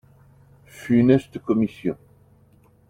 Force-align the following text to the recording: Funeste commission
Funeste 0.65 1.37
commission 1.45 1.95